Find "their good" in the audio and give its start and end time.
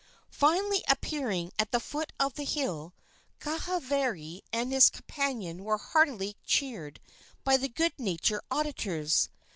7.55-7.93